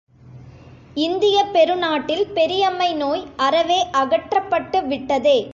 இந்தியப் 0.97 1.53
பெரு 1.53 1.75
நாட்டில் 1.75 2.25
பெரியம்மை 2.33 2.93
நோய் 2.93 3.23
அறவே 3.37 3.79
அகற்றப்பட்டு 3.93 4.81
விட்டதே! 4.87 5.39